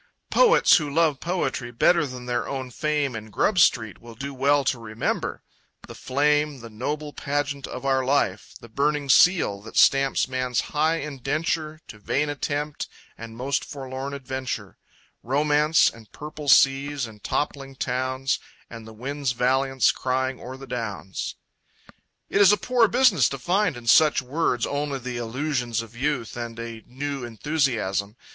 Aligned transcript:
Poets 0.31 0.77
who 0.77 0.89
love 0.91 1.19
poetry 1.19 1.69
better 1.69 2.07
than 2.07 2.25
their 2.25 2.47
own 2.49 2.71
fame 2.71 3.15
in 3.15 3.29
Grub 3.29 3.59
Street 3.59 4.01
will 4.01 4.15
do 4.15 4.33
well 4.33 4.63
to 4.63 4.79
remember 4.79 5.43
The 5.87 5.93
flame, 5.93 6.61
the 6.61 6.71
noble 6.71 7.13
pageant 7.13 7.67
of 7.67 7.85
our 7.85 8.03
life; 8.03 8.55
The 8.59 8.67
burning 8.67 9.09
seal 9.09 9.61
that 9.61 9.77
stamps 9.77 10.27
man's 10.27 10.61
high 10.73 10.95
indenture 10.95 11.81
To 11.89 11.99
vain 11.99 12.29
attempt 12.29 12.87
and 13.15 13.37
most 13.37 13.63
forlorn 13.63 14.15
adventure; 14.15 14.75
Romance 15.21 15.87
and 15.87 16.11
purple 16.11 16.47
seas, 16.49 17.05
and 17.05 17.23
toppling 17.23 17.75
towns, 17.75 18.39
And 18.71 18.87
the 18.87 18.93
wind's 18.93 19.33
valiance 19.33 19.91
crying 19.91 20.39
o'er 20.39 20.57
the 20.57 20.65
downs. 20.65 21.35
It 22.27 22.41
is 22.41 22.51
a 22.51 22.57
poor 22.57 22.87
business 22.87 23.29
to 23.29 23.37
find 23.37 23.77
in 23.77 23.85
such 23.85 24.19
words 24.19 24.65
only 24.65 24.97
the 24.97 25.17
illusions 25.17 25.83
of 25.83 25.95
youth 25.95 26.35
and 26.35 26.57
a 26.59 26.81
new 26.87 27.23
enthusiasm. 27.23 28.15